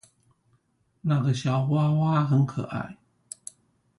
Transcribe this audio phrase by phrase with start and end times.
[1.01, 2.97] 那個小娃娃很可愛